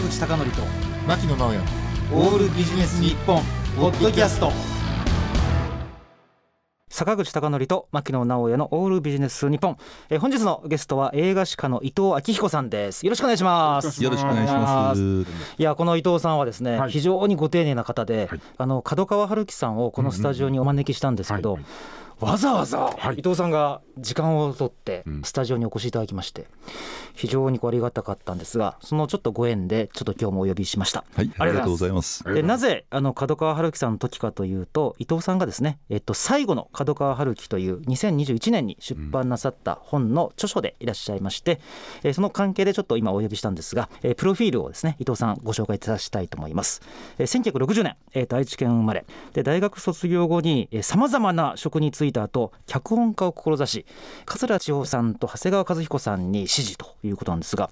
[0.00, 0.62] 坂口孝則と
[1.06, 1.58] 牧野直哉。
[2.12, 3.42] オールビジネス日本
[3.76, 4.50] ポッドキャスト。
[6.88, 9.76] 坂口孝則と牧野直哉のオールビジネス日本、
[10.08, 13.04] えー本日のゲストは映画史家の伊藤昭彦さんです。
[13.04, 14.02] よろしくお願いします。
[14.02, 15.00] よろしくお願いします。
[15.58, 16.90] いやこの伊藤さんはですね、はい。
[16.90, 18.40] 非常にご丁寧な方で、はい。
[18.56, 21.64] あの角川春樹さんをこのスタジオにお招きしたんですけど、はい
[22.20, 23.16] わざわざはい。
[23.16, 25.22] 伊藤さんが時間を取ってうん。
[25.22, 26.46] スタジオにお越しいただきまして
[27.14, 31.04] 非常にこうありがたかったんですがそのちょっとご縁でちょっと今日もお呼びしました。
[31.14, 32.24] はい、ありがとうございます。
[32.24, 41.60] でなぜあの角川春樹さんの時かというと伊藤さんがですね、えっと、最後の角川春樹という2021年に出版なさった本の著書でいらっしゃいまして、
[42.02, 46.82] えーその関係でちょっと今お呼びしたんですが、えープロフィールをですね伊藤さんご紹介いたしたいと思います、
[47.18, 49.04] えー1960年、えーと愛知県生まれ。
[49.32, 53.86] で大学卒業後にさまざまな職に就いた後脚本家を志し
[54.24, 57.70] 桂千穂さんと長谷川和彦さんに師事ということなんですが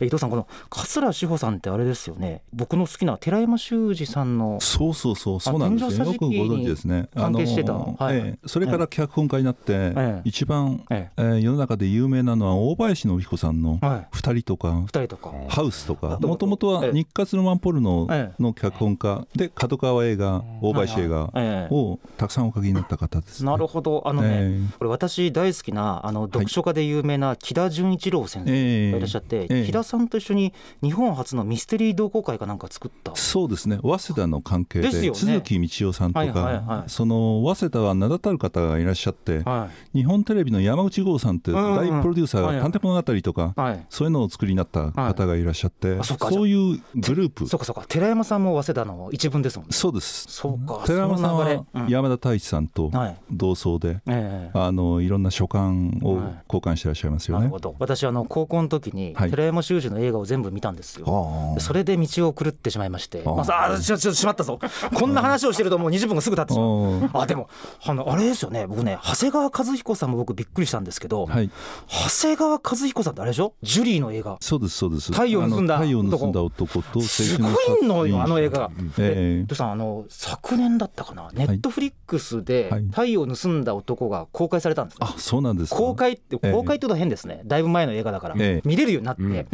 [0.00, 2.42] えー伊藤さんこの桂千穂さんってあれですよね。
[2.52, 6.04] 僕の好きな寺山修司さんのそうそうそう、そうなんですよ。
[6.04, 7.08] よくご存知ですね。
[7.14, 7.72] 関係してた。
[7.72, 8.16] はい。
[8.16, 10.20] ええそれから脚本家になって、ええ。
[10.24, 11.20] 一番、ええ。
[11.22, 14.08] ー世の中で有名なのは大林信彦さんのはい。
[14.12, 14.72] 二人とか。
[14.82, 15.32] 二人とか。
[15.48, 16.18] ハウスとか。
[16.22, 16.46] あもと？
[16.46, 16.88] もとええ。
[16.90, 18.42] は日活ロマンポルノええ。
[18.42, 19.26] の脚本家。
[19.34, 21.74] で角川映画大林映画ええ。
[21.74, 23.50] をたくさんお書きになった方ですね。
[23.50, 28.90] なるほどあのね、えこれ私大好きなあの読書家で有名な木田純一郎先生ええ。
[28.92, 29.66] がいらっしゃって、ええ。
[29.66, 33.14] 木田さんと一緒に日本初のミステリー同好会かなんか作った。
[33.14, 33.78] そうですね。
[33.82, 36.90] 早稲田の関係で鈴木道夫さんとか、はいはいはい。
[36.90, 43.86] その早稲田は名だたる方がいらっしゃって、は日本テレビの山口剛さんって大プロデューサーはいが探偵物語とか、いはい。
[43.90, 46.30] そういうのをお作りになった方がいらっしゃって、あそっか。
[46.30, 47.46] そういうグループ。
[47.46, 47.84] そうかそうか。
[47.88, 49.72] 寺山さんも早稲田の一文ですもんね。
[49.72, 50.26] そうです。
[50.28, 50.82] そうか。
[50.86, 51.88] 寺山さんはうん。
[51.88, 53.16] 山田太一さんとはい。
[53.30, 54.58] 同窓で、ええ。
[54.58, 55.64] あのいろんな書簡
[56.02, 56.36] をはい。
[56.48, 57.40] 交換してらっしゃいますよね。
[57.40, 57.58] なるほ。
[57.58, 57.74] ど。
[57.78, 59.30] 私あの高校の時にはい。
[59.30, 61.54] 寺山修司の映画を全部見たんですよ、ああ。
[61.54, 64.58] でそれで道を狂ってしまいまして、あまあ、あちょちょしまったぞ
[64.94, 67.48] こんな話をしてるともう20分がすぐ経ってしまうああでも
[67.84, 71.50] あのあれですよね僕ね長谷川和彦さんも僕びっくりしたんですけど、あはい
[71.88, 78.70] 長谷川和彦さんってあれでしょジュリーの映画そうですそうです太陽を盗んだ太陽を盗んだ男とすごいのよあの映画が。
[78.98, 85.76] ええでさんあの昨年だったかなネットフリックスではい「太陽を盗んだ男」が公開されたんです、あそうなんですか？
[85.76, 86.52] 公開ってええ。
[86.52, 87.42] 公開ってことは変ですね。
[87.44, 88.68] だいぶ前の映画だから、ええ。
[88.68, 89.46] 見れるようになって、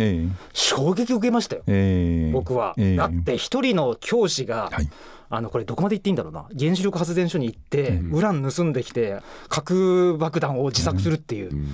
[0.53, 2.33] 衝撃を受けましたよ、ええ。
[2.33, 2.97] 僕は、ええ。
[2.97, 4.89] だって一人の教師が、はい。
[5.35, 6.45] あのこれどこまで言っていいんだろうな。
[6.59, 8.13] 原子力発電所に行って、うん。
[8.13, 9.17] ウラン盗んできて
[9.49, 11.67] 核爆弾を自作するっていう、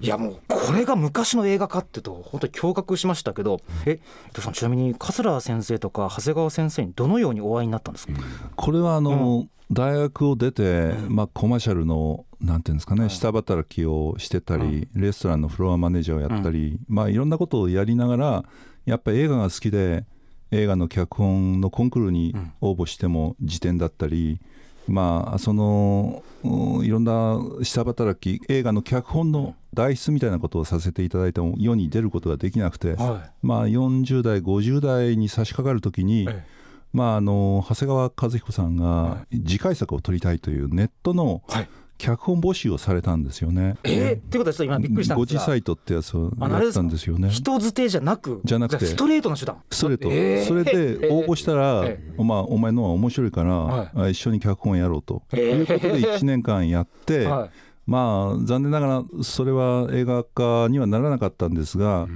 [0.00, 0.36] いやもう
[0.66, 8.12] これが昔の映画かってと本当に驚愕しましたけどえ伊藤さんちなみに桂先生とか長谷川先生にどのようにお会いになったんですか、
[8.56, 11.16] これはあの、大学を出て、うん。
[11.16, 18.44] まあ、コマーシャルのなんていうんですかね、下働きをしてたり、レストランのフロアマネージャーをやったり、まあ、いろんなことをやりながら
[18.84, 20.04] やっぱり映画が好きで
[20.50, 24.40] 映画の脚本のコンクールに応募しても時点だったり、
[24.86, 36.44] まあそのうんいろんな下働き映画の脚本の代筆みたいなことをさせていただいても世に出ることができなくて、はまあ、40代50代に差し掛かるときに、え
[36.92, 43.76] まあ、あの長谷川和彦さんが次回作を撮りたいというネットのはい脚本募集をされたんですよね。
[43.84, 45.40] えー、ってことはちょっと今びっくりしたんごですが。
[45.40, 47.30] 自サイトってやつをやったんですよね。
[47.30, 48.40] 人づてじゃなく？
[48.44, 48.86] じゃなくて。
[48.86, 49.58] ストレートの手段。
[49.70, 50.44] ストレート、えー。
[50.44, 53.90] それで応募したら、えまあ、お前のは面白いから、はい。
[53.94, 55.22] あ一緒に脚本やろうと。
[55.32, 57.50] えいうことで1年間やって、 はい。
[57.86, 62.08] まあ残念ながらそれは映画化にはならなかったんですが、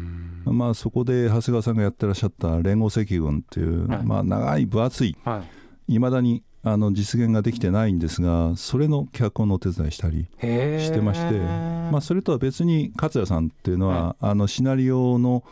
[0.46, 4.02] まあ、そこで長谷川さんがやってらっしゃった連合赤軍っていう、はい。
[4.02, 5.57] まあ、長い分厚いはい
[5.88, 15.44] いまだにあの実現ができてないんですがそれの脚本のお手伝いしたりしてまして、まあ、それとは別に桂さんっていうのは、あのシナリオの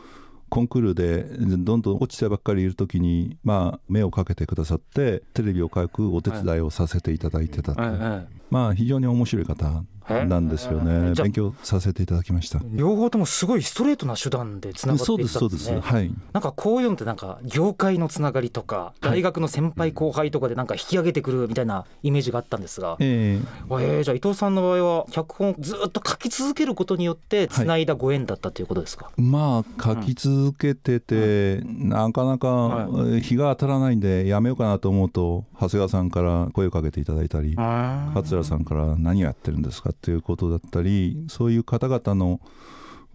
[0.48, 12.60] コンクールでどんどん落ちてばっかりいる時に、まあ、目をかけてくださってテレビを書くお手伝いをさせていただいてたはいはいまあ非常に面白い方なんですよへね勉強させていただきました。
[12.72, 15.86] 両方ともすごいストレートな手段でつながってそういったですそうですんです。
[15.86, 16.10] ねはい。
[16.32, 23.72] なんかこういうのってなんか業界のつながりとか大学の先輩後輩とかでなんか引き上げてくるみたいなイメージがあったんですが、ええ。
[23.72, 42.40] ーじゃあ伊藤さんの場合は脚本をずっと書き続けることによってつないだご縁だったということですか、えまあ書き続けてて、なかなかは日が当たらないんでやめようかなと思うと長谷川さんから声をかけていただいたり、桂さんから何をやってるんですかっていうことだったりそういう方々の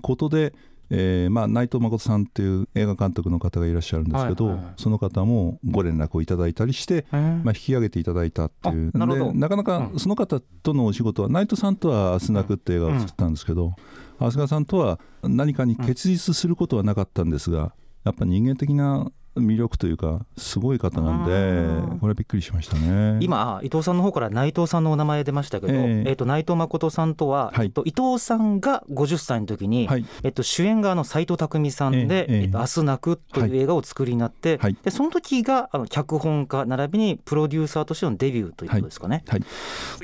[0.02, 0.54] ことで、
[0.90, 4.74] えーまあ、内藤誠さんっていう映画監督の方がいらっしゃるんですけど、はいはいはい。
[4.78, 8.92] その方もご連絡をいただいたりして、うんまあ、引き上げていただいたっていう。
[8.94, 10.00] あなでなかなかうん。
[10.00, 13.74] その方とのお仕事は、内藤さんとは「明日泣く」って映画を作ったんですけど、
[14.20, 17.74] 長谷川さんとは何かに結実することはなかったんですが、
[18.04, 23.18] やっぱ人間的な魅力というかすごい方なんでこれはびっくりしましたね。
[23.22, 39.24] 今伊藤さんの方から内藤さんのお名前出ましたけど、えー、えーと内藤誠さんとは、はい、えっと、伊藤さんが50歳の時に、はい、えっと、主演があの斎藤工さんで「えー、えっと、明日泣く」という映画を作りになって、はい、でその時があの脚本家並びにプロデューサーとしてのデビューということですかね。
[39.28, 39.42] はい。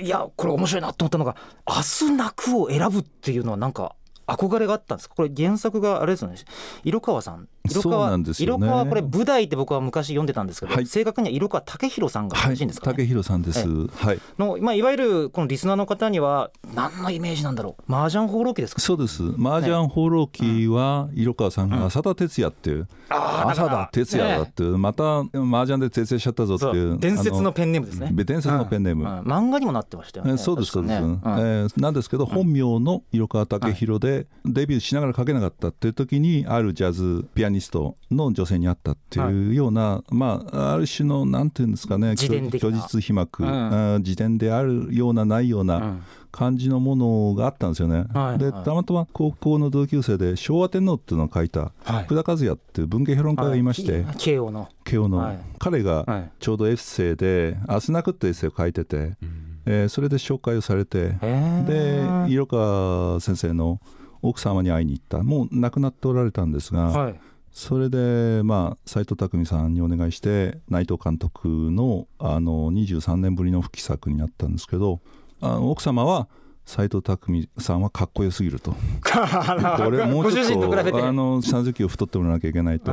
[0.01, 1.35] い、やこれ面白いなと思ったのが
[1.67, 3.95] 「明日泣く」を選ぶっていうのはなんか
[4.27, 5.15] 憧れがあったんですか？
[5.15, 6.35] これ原作があれですよね。
[6.83, 17.93] 色川さん色川、ね、色川これ舞台って僕は昔読んでたんですけど、はい、正確には色川武弘さんが正しいんですか、ね、はい、武弘さんです、はい、のまあいわゆるこのリスナーの方には何のイメージなんだろう。
[17.93, 18.81] 麻雀放浪記ですか？
[18.81, 19.23] そうです。
[19.39, 28.11] 麻雀放浪記は色川さんが浅田哲也っていう、うん、浅田哲也だっていう、また麻雀で徹底しちゃったぞっていう伝説のペンネームですね。
[28.13, 30.37] 伝説のペンネーム、漫画にもなってましたよね。
[30.37, 45.99] そうですそうです、ね、えー、なんですけど本名の色川武弘でデビューしながら書けなかったっていう時にあるジャズピアニストの女性に会ったっていうような、はい、まあある種のなんていうんですかね虚実皮膜、うん、自伝であるようなないような
[46.31, 48.05] 感じのものがあったんですよね。
[48.13, 51.71] はい、でたまたま高校の同級生で昭和天皇っていうのを書いた
[52.05, 54.69] 福田和也っていう文芸評論家がいまして、はい、慶応の。
[54.83, 59.17] 慶応の、彼がちょうどエッセイで「明日泣く」ってエッセイを書いてて、
[59.65, 61.17] えー、それで紹介をされて
[61.65, 63.81] で色川先生の
[64.21, 65.23] 奥様に会いに行った。
[65.23, 67.19] もう亡くなっておられたんですが、はい、
[67.57, 75.01] それでまあ斎藤工さんにお願いして内藤監督のあの23年ぶりの復帰作になったんですけど
[75.41, 76.27] あの奥様は
[76.65, 77.17] 斎藤工
[77.59, 78.75] さんはかっこよすぎると。
[79.03, 82.91] これもうちょっとあの下敷きを太ってもらわなきゃいけないと、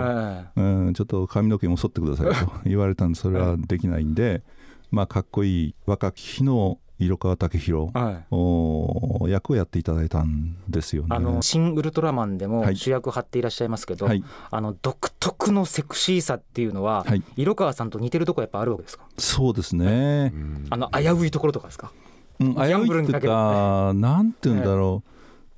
[0.57, 4.43] うん、ちょっと髪の毛も剃ってくださいと言われたんでそれはできないんで、
[4.91, 11.09] まあ、かっこいい若き日の色川武宏、はい、お役をやっていただいたんですよね。
[11.11, 19.05] あの新ウルトラマンでも主役張っていらっしゃいますけど、はい、あの独特のセクシーさっていうのは、はい、色川さんと似てるとこやっぱあるわけですか？
[19.19, 20.33] そうですね。
[20.71, 21.91] あの危ういところとかですか？
[22.39, 25.03] うん、危ういっていうか、なんて言うんだろ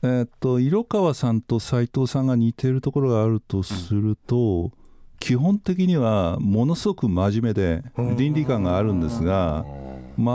[0.03, 0.07] う。
[0.07, 4.73] えー、っと色川さんと斎藤さんが似てるところがあるとすると、うん、
[5.19, 7.83] 基本的にはものすごく真面目で
[8.17, 9.67] 倫理観があるんですが。
[10.17, 10.33] ま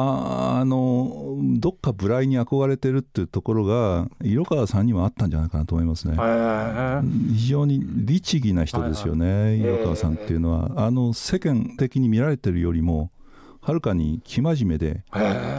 [0.58, 6.16] ああのどっか無頼に憧れてるっていうところが色川さんにもあったんじゃないかなと思いますね。
[7.36, 10.72] 非常に律儀な人ですよね、色川さんっていうのは。
[10.76, 13.12] あの世間的に見られてるよりも
[13.62, 15.04] はるかに生真面目で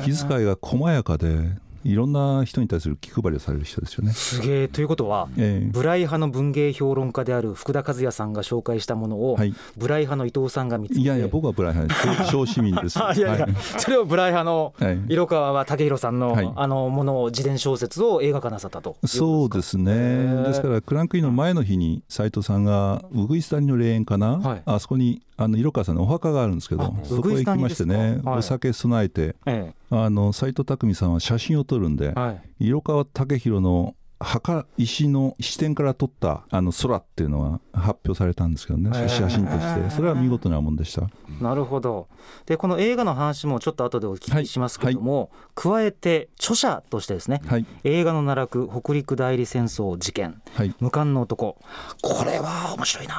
[0.04, 1.50] 気遣いが細やかで
[1.84, 4.12] いろんな人に対する気配りをされる人ですよね。
[4.12, 4.68] すげえ。
[4.68, 12.30] ということは、えー、ブライ派の文芸評論家である福田和也さんが紹介したものを、はい、ブライ派の伊藤さんが見つけていやいや僕はブライ派です。
[12.32, 12.98] 小市民です。
[12.98, 14.74] いやいや、はい、それをブライ派の
[15.08, 20.42] 色川武弘さんの、はい、あのものを自伝小説を映画化なさったとそうですね。
[20.44, 39.90] ですからクランクインの前の日に斎藤さんがウグイス谷の霊園かな、はい、あそこにあの色川さんのお墓があるんですけどそこへ行きましてね、はい、お酒備えて、ええ、あの斎藤工さんは写真を撮るんで、はい、色川武弘の墓石の視点から撮ったあの空っていうのは発表されたんですけどね写真として。
[39.90, 41.10] それは見事なもんでした。
[41.40, 42.08] なるほど。
[42.46, 45.68] でこの映画の話もちょっと後でお聞きしますけども、はい。
[45.74, 50.40] はい、加えて著者としてですね、はい、映画の奈落北陸代理戦争事件、
[50.80, 51.58] 無冠の男。
[52.00, 53.14] これは面白いな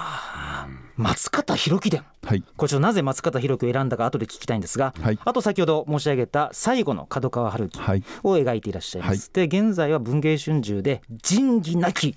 [0.96, 7.80] 松方弘樹伝、はい、これちょっとなぜ松方弘樹を選んだか後で聞きたいんですが、はい、あと先ほど申し上げた最後の角川春樹
[8.24, 12.16] を描いていらっしゃいます、はい、で現在は文藝春秋で仁義なき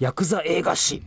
[0.00, 1.02] ヤクザ映画史。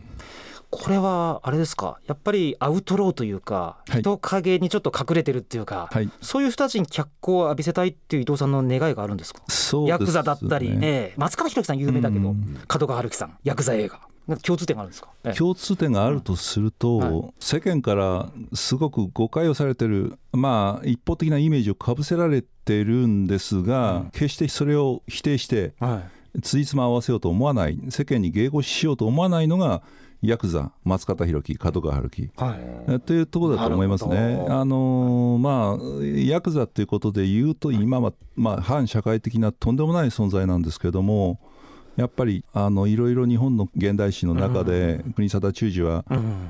[0.72, 1.98] これはあれですか？
[2.06, 9.40] やっぱりアウトローというか、人影にちょっと隠れてるっていうか、はい、そういう人たちに脚光を浴びせたいっていう伊藤さんの願いがあるんですか？
[9.40, 12.36] ね、ヤクザだったり、ね、松方弘樹さん有名だけど
[12.68, 14.00] 角川春樹さんヤクザ映画
[14.42, 26.02] 共通点があるんですか、ええ、共通点があるとすると、うんはい、世間からすごく誤解をされてるまあ一方的なイメージをかぶせられてるんですが、うん、決してそれを否定して、は
[26.36, 29.82] い、ついつま合わせようと思わない世間に迎合しようと思わないのが
[30.22, 32.56] ヤクザ松方弘樹角川春樹、は
[32.96, 34.44] い、というところだと思いますね。
[34.50, 41.40] あのまあヤクザっていうことで言うと今は、まあ、反社会的なとんでもない存在なんですけども
[42.00, 46.04] やっぱりあのいろいろ日本の現代史の中で、国定忠治は、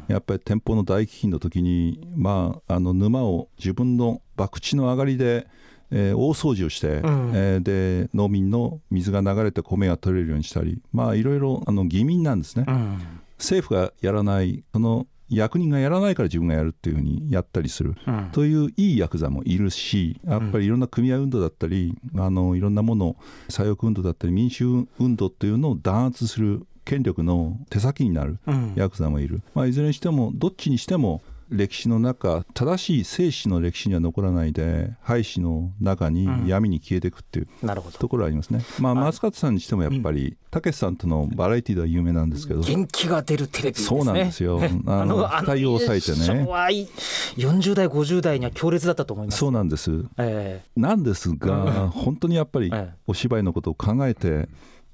[0.07, 5.49] やっぱり天保の大飢饉の時に、まあ、あの沼を自分の博打の上がりで、
[5.91, 7.63] えー、大掃除をして、うん、えー、
[8.05, 12.65] で農民の水が流れて米が取れるようにしたり、まあ、いろいろあの義民なんですね。
[12.69, 12.99] うん、
[13.39, 23.17] 政府がやらないその役人がやらないから自分がやるっていうふうにやったりする、うん、といういいヤクザもいるしやっぱりいろんな組合運動だったり、あのいろんなもの
[23.49, 28.73] 左翼運動だったり民主運動っていうのを弾圧する権力の手先になるうん。
[28.75, 36.47] ヤクザもいる、まあ、いずれにしてもどっちにしても歴史の中正しい生死の歴史には残らないで廃死の中にうん。
[36.47, 37.49] 闇に消えていくっていう
[37.99, 43.87] ところはありますね、まあ、はい松勝さんにしてもやっぱりたけしさんとのバラエティーでは有名なんですけど、元気が出るテレビですね。
[43.87, 44.61] そうなんですよ。
[44.87, 46.27] あのあ額を押さえてね。
[46.27, 49.39] 昭和40代50代には強烈だったと思います。
[49.39, 50.05] そうなんです。
[50.19, 52.95] えなんですが、本当にやっぱりええ。
[53.07, 54.49] お芝居のことを考えて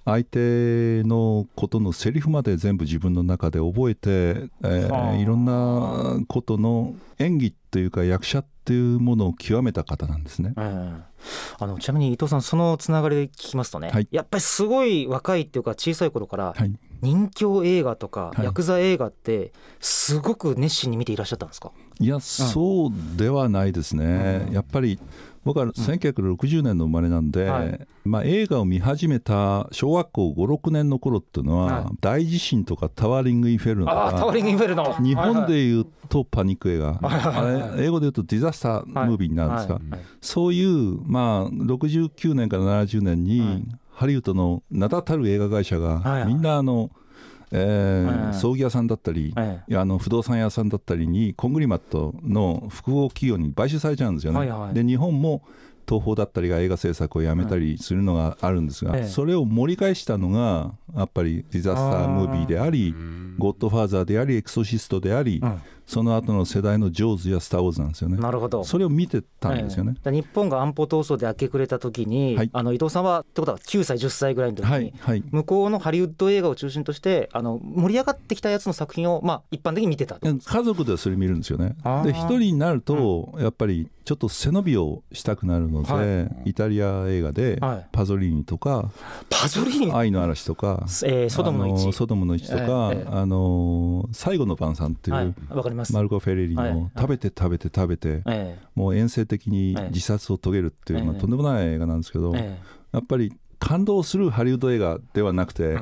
[0.06, 5.16] 相手のことのセリフまで全部自分の中で覚えて、えーはあ。
[5.16, 10.54] いろんなことの演技というか役者っていうものを極めた方なんですね。
[10.56, 11.16] えええ
[11.58, 14.06] あのちなみに伊藤さんそのつながりで聞きますとね、はい。
[14.12, 16.72] やっぱりすごい若いっていうか小さい頃からはい、
[17.02, 18.44] 人気映画とかはい。
[18.44, 24.54] ヤクザ映画ってすごく熱心に見ていらっしゃったんですか、いや、そうではないですね、うん。
[24.54, 25.00] やっぱり
[25.46, 27.86] 僕は1960年の生まれなんで、はい。
[28.04, 31.96] まあ、映画を見始めた小学校5、6年の頃っていうのは、はい。
[32.00, 34.92] 大地震とかタワーリング・インフェルノとかああタワリングインフェルノ。
[35.00, 39.80] 日本でいうとパニック映画、はい英語で言うとディザスタームービーになるんですか、
[40.20, 43.64] そういう、まあ、69年から70年に、はい。
[43.92, 47.05] ハリウッドの名だたる映画会社が、みんなあの、えーはい
[47.50, 54.38] 葬儀屋さんだったり、えいやあの不動産屋さんだったりにコングリマットの複合企業に買収されちゃうんですよね。
[54.40, 54.74] はいはい。
[54.74, 55.42] で日本も
[55.88, 59.04] 東宝だったりが映画制作をやめたりするのがあるんですが、ええ。
[59.06, 62.94] それを盛り返したのがやっぱりディザスタームービーであり
[63.38, 68.18] ゴッドファーザーでありエクソシストであり、うんその後の世代のジョーズやスター・ウォーズなんですよね。
[68.18, 68.64] なるほど。
[68.64, 69.94] それを見てたんですよね。
[70.04, 70.12] ええ。
[70.12, 72.50] 日本が安保闘争で明け暮れた時に、はい。
[72.52, 75.22] あの伊藤さんはってことは9歳10歳ぐらいの時に、はいはい。
[75.30, 80.26] 向こうのハリウッド映画を中心としてあの盛り上がってきたやつの作品を、まあ、一般的に見てたと。
[80.26, 81.76] 家族ではそれ見るんですよね。
[82.04, 87.86] で一人になるとやっぱりちょっと背伸びをしたくなるので、はイタリア映画ではい。
[87.92, 88.90] パゾリーニとか
[89.30, 93.08] パゾリーニ、愛の嵐とかえー、ソドムのあ一ソドムの一とか、ええええ。
[93.10, 95.92] あの最後の晩餐っていう、はい、わかります。
[95.92, 96.74] マルコ・フェレリはい。
[96.74, 101.04] の食べて食べて食べて、えもう遠征的に自殺を遂げるっていう、ええ。
[101.04, 102.62] まあ、とんでもない映画なんですけど、ええ。
[102.92, 105.78] やっぱり感動するハリウッド映画ではなくて、え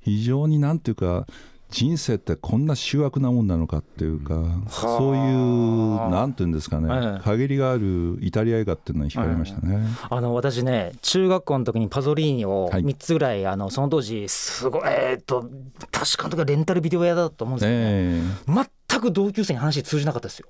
[0.00, 1.26] 非常になんていうか
[1.72, 4.34] 人生ってこんな醜悪なもんなのかっていうか、
[4.68, 9.80] そういうなんていうんですかね、ええ限りがあるイタリア映画っていうのに惹かれましたね。
[10.10, 12.82] あの私ね中学校の時にパゾリーニをはい。
[12.84, 15.48] 3つぐらい、あのその当時すごいえーっと
[15.90, 18.22] 確かの時はレンタルビデオ屋だったと思うんですよね、え。
[18.48, 18.66] 全
[19.00, 20.48] く同級生に話通じなかったですよ。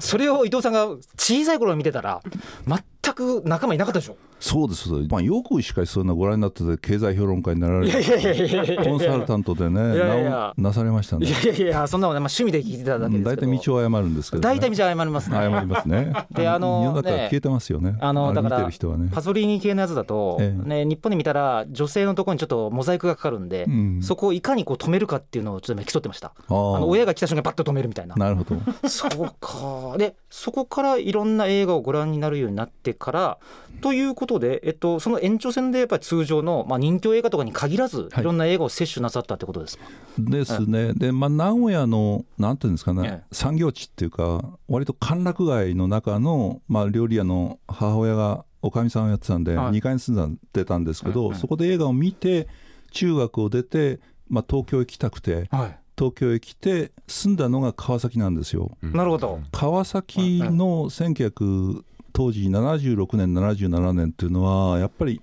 [0.00, 0.86] それを伊藤さんが
[1.16, 2.22] 小さい頃見てたら
[2.66, 2.78] 全
[3.12, 4.16] く仲間いなかったでしょ？
[4.40, 8.84] そうです、まあ、よくしかしそんなご覧になってて経済評論家になられいやいるやいやいやいやいや。
[8.84, 13.30] コンサルタントでねいやいやなされましたねいやいやいやそんなのね、まあ、趣味で聞いてただけですけど。
[13.30, 15.36] 大体道を誤るんですけど、ね、大体道を謝りますね。
[15.36, 16.12] 謝りますね。
[16.30, 17.96] であの世の中消えてますよね。
[18.00, 18.70] あのだから
[19.12, 20.68] パゾリーニ系のやつだと、ええ。
[20.68, 26.28] ね、日本で見たら女性のところにちょっとモザイクがかかるんで、うんそこをいかにこう止めるかっていうのをちょっと競ってました。
[26.28, 28.14] ああのー親が来た瞬間にパッと止めるみたいな。
[28.16, 28.56] なるほど。
[28.88, 29.96] そうか。
[29.98, 33.38] でそこからいろんな映画をご覧になるようになってから
[33.80, 38.20] ということで、えっと、その延長線でやっぱり通常の、まあ、人気映画とかに限らず、はい。
[38.20, 39.84] い、ろんな映画を摂取なさったってことですか、
[40.18, 43.34] ですね、で、まあ、名古屋のなんていうんですかね、ええ。
[43.34, 49.72] 産業地っていうか、割と歓楽街の中の、まあ、料理屋の母親がおかみさんをやってたんで、はい。
[49.72, 51.34] 2階に住んでたんですけど、うんうん。
[51.34, 52.48] そこで映画を見て、
[52.92, 58.76] 中学を出て、まあ、東京へ来たくて、はい、東京へ来て、住んだのが川崎なんですよ。
[58.82, 61.82] なるほど、川崎の1900
[62.14, 65.20] 当時76年、77年っていうのは、やっぱり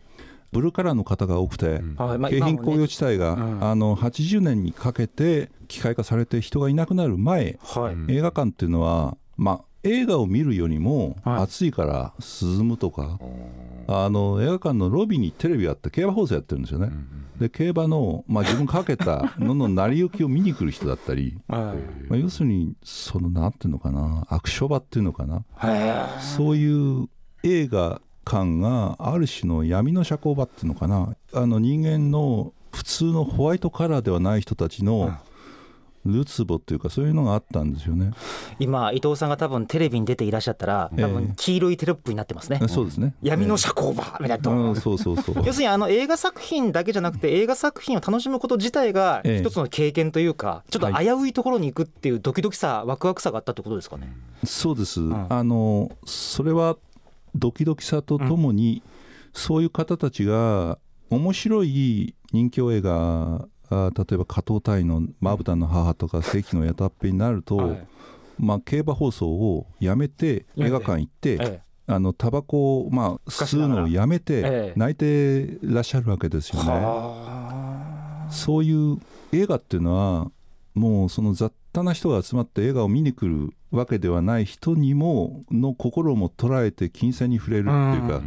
[0.51, 1.81] ブルーカラーの方が多くて。
[1.97, 3.63] 京浜工業地帯が、うん。
[3.63, 8.13] あの80年にかけて機械化されて人がいなくなる前はい。
[8.13, 11.43] 映画館っていうのは、まあ、映画を見るよりもはい。
[11.43, 13.19] 暑いから涼むとか、
[13.87, 16.91] あの映画館のロビーにテレビがあって競馬放送やってるんですよね。
[17.39, 22.09] で競馬の、まあ、自分かけた のの成り行きを見に来る人だったり、はい。
[22.09, 25.43] まあ、要するにそのなんていうのかな悪所場っていうのかな。
[25.63, 27.09] へそういう
[27.43, 31.15] 映画館がある種の闇の社交場っていうのかな。
[31.33, 35.13] あの人間の普通のホワイトカラーではない人たちの
[36.05, 38.11] るつぼっていうかそういうのがあったんですよね。
[38.59, 41.07] 今伊藤さんが多分テレビに出ていらっしゃったら多え。
[41.07, 43.13] 分え黄色いテロップになってますね、そうですね。
[43.21, 44.49] 闇の社交場みたいなと。
[44.49, 45.35] ころうん、そうそうそう。
[45.45, 49.39] 要するにあの映画作品だけじゃなくて映画作品を楽しむこと自体がええ。
[49.41, 51.05] 一つの経験というかちょっとはい。
[51.05, 54.11] 危ういところに行くっていうドキドキさワクワクさがあったってことですかね。
[54.43, 55.27] そうです、ん。
[55.29, 56.77] あのそれは
[57.35, 58.83] ドキドキさとともに、
[59.33, 60.77] そういう方たちが
[61.09, 67.87] 面白い人気映画あ例えば加藤隊の「まぶたの母」とか「世紀のやたっぺ」になると、はい。
[68.39, 74.73] まあ、競馬放送をやめて映画館行って、えあのタバコを、まあ、吸うのをやめてええ。
[74.75, 76.69] 泣いてらっしゃるわけですえよね。
[76.71, 78.31] はあ。
[78.31, 78.97] そういう
[79.31, 80.31] 映画っていうのは
[80.73, 88.21] もうその雑多な人が集まって映画を見に来るわけではない人にもの心も捉えて金銭に触れるっていうか、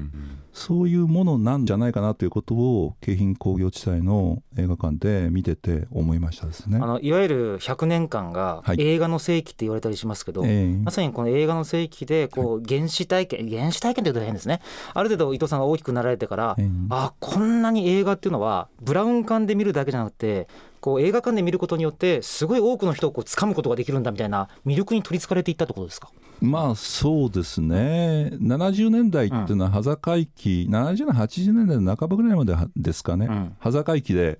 [0.54, 6.78] そういうものなんじゃないかなということを京浜工業地帯の映画館で見てて思いましたですね。
[6.80, 14.60] あのいわゆる100年間が映画の世紀って言われたりしますけど、はい、まさにこの映画の世紀でこう原始体験、原始体験というと変ですね。
[14.94, 16.56] ある程度伊藤さんが大きくなられてから、
[16.88, 20.48] あこんなに映画っていうのはブラウン管で見るだけじゃなくて
[20.84, 26.10] こう映画館で見ることによってすごい多くの人をこう掴むことができるんだみたいな魅力に取りつかれていったってことですか？
[26.40, 28.30] まあそうですね。
[28.34, 34.38] 70年代っていうのは羽坂期、うん、70年80年代の半ばぐらいまでですかね、うん、羽坂期で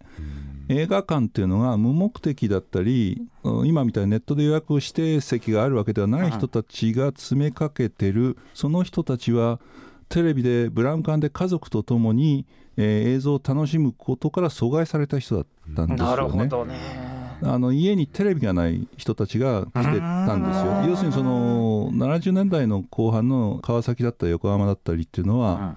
[0.69, 3.23] 映画館っていうのが無目的だったり
[3.65, 9.61] 今みたいにネットで予約をして席があるわけではない人たちが詰めかけてる、その人たちは
[10.09, 12.47] テレビでブラウン管で家族と共に
[12.77, 15.47] えー、映像を楽しむことから阻害された人だっ
[15.77, 16.75] たんですよね。
[16.75, 20.85] ねあの家にテレビがない人たちが来てたんですよ。
[20.89, 25.77] 要するにその70年代の後半の川崎だったり横浜だったりっていうのは、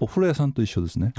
[0.00, 1.12] お風呂屋さんと一緒ですね。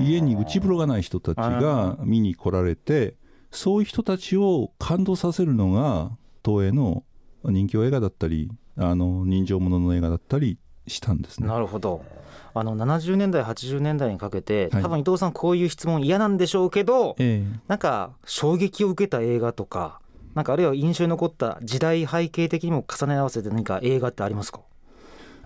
[0.00, 3.16] 家に内風呂がない人たちが見に来られて
[3.50, 6.10] そういう人たちを感動させるのが
[6.44, 7.04] 東映の
[7.44, 11.48] 人気映画だったりあの人情ものの映画だったりしたんですね。
[11.48, 12.02] なるほど
[12.54, 20.00] あの70年代80年代にかけて多分伊藤さんこういう質問嫌なんでしょうけど、はい、なんか衝撃を受けた映画とか
[20.34, 24.60] なんかあるいは印象に残った時代背景的にも重ね合わせて何か映画ってありますか？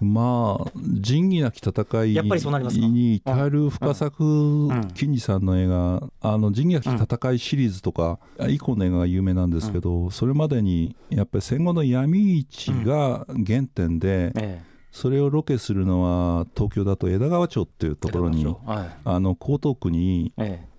[0.01, 20.33] まあ仁義なき戦いに至る深作金次さんの映画「あの仁義なき戦い」シリーズとか以降の映画が有名なんですけど、それまでにやっぱり戦後の闇市が原点で、ええそれをロケするのは東京だと枝川町っていうところに、はい、あの江東区に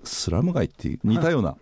[0.04, 1.56] スラム街っていう似たような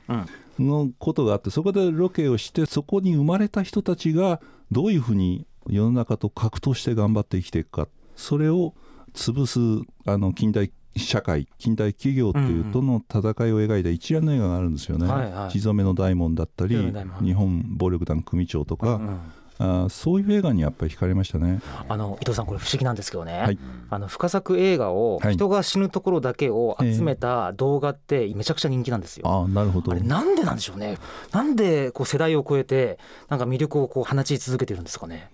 [0.58, 7.88] のことがあってそこでロケをしてそこに生まれた人たちがどういうふうに世の中と格闘して頑張って生きていくか。
[8.16, 8.74] それを
[9.14, 15.08] 潰すあの近代社会近代企業っていうとの戦いを描いた一連の映画があるんですよね。
[15.52, 16.76] 血染めの大門だったり
[17.22, 19.00] 日本暴力団組長とか、
[19.60, 21.62] あそういう映画にやっぱり惹かれましたね。
[21.90, 29.28] あの伊藤さんこれ不思議なんですけどね、はい、あの深作映画を人が死ぬところだけを集めた動画ってめちゃくちゃ人気なんですよ。
[29.28, 29.92] はい、あなるほど。
[29.92, 30.98] あれなんでなんでしょうね。
[31.32, 35.30] なんでこう世代を超えてなんか魅力をこう放ち続けてるんですかね。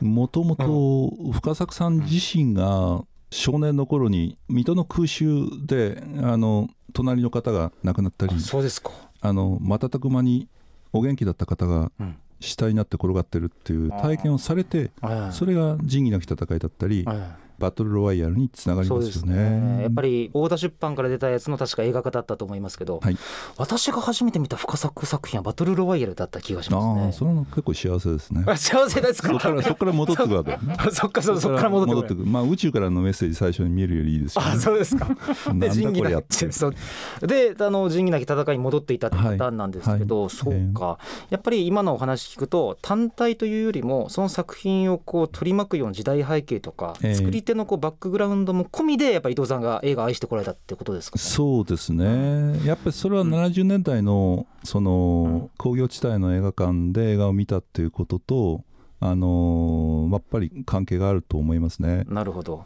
[0.00, 5.26] もともと深作さん自身が少年の頃に水戸の空襲
[5.66, 8.90] であの隣の方が亡くなったりそうですか。
[9.20, 10.48] あの瞬く間に
[10.92, 11.92] お元気だった方が
[12.40, 14.90] 死体になって転がってるっていう体験をされて
[15.32, 17.04] それが仁義なき戦いだったり
[17.60, 23.16] バトルロワイヤルにつながりますよね、ね、やっぱり太田出版から出たやつの確か映画化だったと思いますけど、はい、
[23.58, 27.12] 私が初めて見た深作作品はバトルロワイヤルだった気がしますね。
[27.12, 28.44] それは結構幸せですね。
[28.56, 29.28] 幸せですか？
[29.28, 32.26] そこからそこから戻ってくるわけ、 ね、そっかそっから戻ってくる。
[32.26, 35.06] まあ宇宙からのメッセージ最初に見えるよりいいですよ、ね、あそうですか。
[35.54, 40.24] で仁義なきであの仁義なき戦いに戻っていたってパターンなんですけど、はい。
[40.24, 52.64] はい、そうか、やっぱり今のお話聞くと単体というよりもその作品をこう取り巻くような時代背景とか、えー、作り手のこうバックグラウンドウンドも込みでやっぱ伊藤さんが映画愛してこられたってことですか、ね、そうですね。
[52.64, 58.64] やっぱりそれは70年代のその工業地帯の映画館で映画を見たっていうことと
[59.00, 62.04] あのやっぱり関係があると思いますね。
[62.08, 62.64] なるほど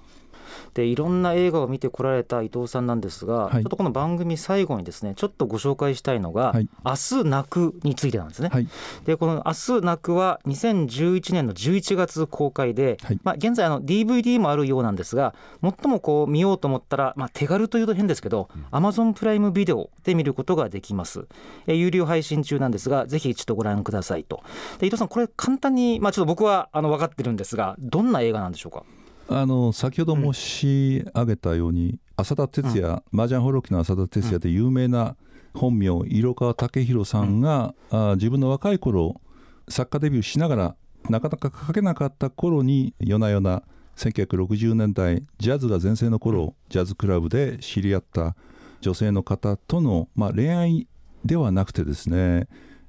[0.74, 8.48] でいろんな映画を見てこられた伊藤さんなんですが、はい、ちょっとこの番組最後にですねちょっとご紹介したいのが「はい、明日泣く」についてなんですね。
[8.52, 8.68] はい、
[9.04, 21.26] でこの「明日泣く」は2011年の11月公開で、まあ、現在あの DVD もあるようなんですが最もこう見ようと思ったら、まあ、手軽というと変ですけど、うん、Amazon プライムビデオで見ることができます。
[21.66, 24.42] え有料配信中なんですがぜひ一度ご覧くださいと。
[24.78, 28.84] で伊藤さんこれ簡単に、まあ、ちょっと僕はあの分かってるんですがどんな映画なんでしょうか？
[29.28, 35.16] あの先ほど申し上げたように、うん、浅田哲也、麻雀ホロキの浅田哲也で有名な
[35.54, 39.20] 本名色川武弘さんが、うん、あ自分の若い頃
[39.68, 40.76] 作家デビューしながら
[41.08, 43.62] なかなか書けなかった頃に夜な夜な
[43.96, 48.34] 1960年代ジャズが全盛の頃ジャズクラブで知り合った
[48.80, 50.88] 女性の方との、まあ、恋愛
[51.24, 52.48] ではなくてですね、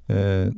[0.10, 0.58] えー、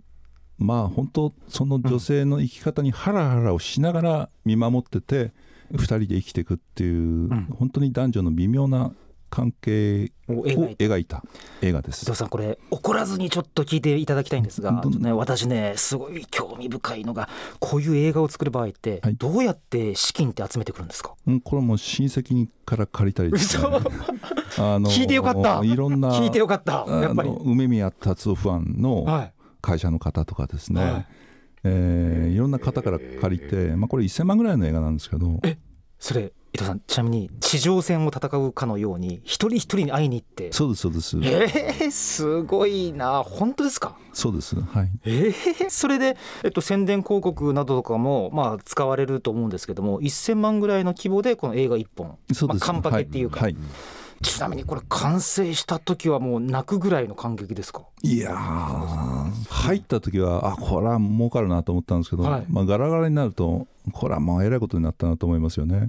[0.58, 5.32] まあ本当その女性の生き方にハラハラをしながら見守ってて、
[5.74, 8.92] 2人で生きていくっていう、うん、本当に男女の微妙な
[9.30, 11.24] 関係を描いた。
[11.62, 12.04] 映画です。
[12.04, 17.28] 伊藤さんこれ怒らずにちょっと聞いていただきたいんですが、ね、私ねすごい興味深いのが
[17.60, 23.64] こういう映画を作る場合ってどうやって資金って集めてくるんですか、はい、これも親戚から借りたりですね、
[24.60, 25.62] あの聞いてよかった。
[25.64, 26.86] いろんな聞いてよかった。
[26.88, 27.30] やっぱり。
[27.30, 29.06] 梅宮達夫ファンの
[29.62, 31.08] 会社の方とかですね、はい
[31.68, 35.40] えー、いろんな方から借りて、まあ、これ1000万ぐらいの映画なんですけど。
[35.44, 35.58] え
[36.00, 40.52] それ伊藤さんちなみに地上戦を戦うかのように一人一人に会いに行って。
[40.52, 41.18] そうですそうです。
[41.22, 43.24] えー、すごいな。
[43.24, 43.98] 本当ですか？
[44.14, 44.90] そうですはい。
[45.04, 52.18] えー、それで、えっと、宣伝広告などとかも、まあ、使われると思うんですけども1000万ぐらいの規模でこの映画1本。
[52.34, 53.62] そうです、まあ、カンパケっていうか、はいはい
[54.22, 57.84] ちなみにこれ完成した時はもう泣くぐらいの感激ですか？
[58.04, 58.36] いや
[59.50, 65.88] 入った時はあこれは儲かるなと思ったんですけど、はい、まあ、ガラガラになるとこれはもうえらいことになったなと思いますよね。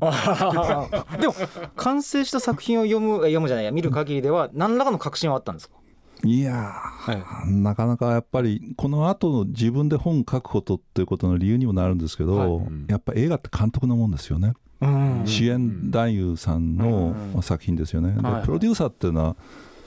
[1.20, 1.34] でも
[1.76, 5.76] 完成した作品を読む読むじゃないや見る限りでは何らかの確信はあったんですか？
[6.24, 7.12] いや、は
[7.46, 14.54] い、なかなかやっぱりこの後の自分で本書くことっていうことの理由にもなるんですけど、はい、やっぱ映画って監督のもんですよね。
[14.80, 18.12] 主演男優さんの作品ですよね。
[18.12, 19.36] でプロデューサーっていうのは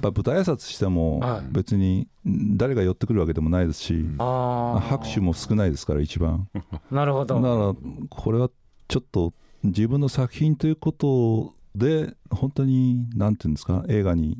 [0.01, 6.47] 舞台挨拶しても別に誰が寄ってくるわけでもないですし、拍手も少ないですから一番。
[6.91, 7.35] なるほど。
[7.35, 8.49] だからこれは
[8.87, 14.39] ちょっと自分の作品ということで本当に何て言うんですか映画に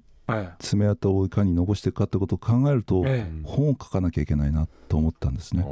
[0.60, 3.04] 爪痕をいかに残していくかってことを考えると、
[3.44, 5.64] 本を書かなきゃいけないなと思ったんですね。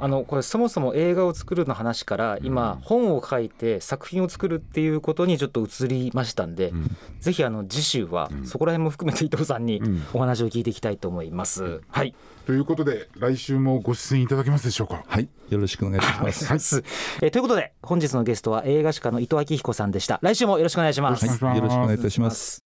[0.00, 11.64] あのこれそもそも映画を作るの話から今本を書いて作品を作るっていうことにちょっと移りましたんで、うん、ぜひあの次週はそこら辺も含めて伊藤さんにお話を聞いていきたいと思います。
[11.64, 12.14] うん、はい。
[12.46, 15.04] ということで来週もご出演いただけますでしょうか？
[15.06, 15.28] はい。
[15.50, 16.74] よろしくお願いします。
[16.76, 16.84] はい、
[17.22, 20.18] えということで本日のゲストは映画史家の伊藤昭彦さんでした。
[20.22, 22.67] 来週もよろしくお願いします、はい、よろしくお願いいたします